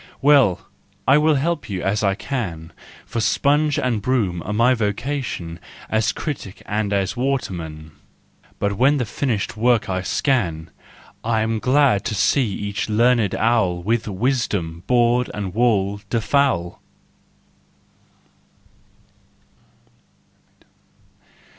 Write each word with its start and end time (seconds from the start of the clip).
Well, 0.19 0.67
I 1.07 1.19
will 1.19 1.35
help 1.35 1.69
you, 1.69 1.83
as 1.83 2.03
I 2.03 2.15
can, 2.15 2.73
For 3.05 3.19
sponge 3.21 3.77
and 3.77 4.01
broom 4.01 4.41
are 4.43 4.51
my 4.51 4.73
vocation, 4.73 5.59
As 5.91 6.11
critic 6.11 6.63
and 6.65 6.91
as 6.91 7.15
waterman. 7.15 7.91
But 8.57 8.77
when 8.79 8.97
the 8.97 9.05
finished 9.05 9.55
work 9.55 9.89
I 9.91 10.01
scan, 10.01 10.71
I'm 11.23 11.59
glad 11.59 12.03
to 12.05 12.15
see 12.15 12.41
each 12.47 12.89
learned 12.89 13.35
owl 13.35 13.83
With 13.83 14.07
"wisdom" 14.07 14.81
board 14.87 15.29
and 15.35 15.53
wall 15.53 16.01
defoul. 16.09 16.79